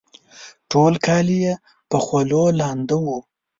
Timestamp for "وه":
3.05-3.17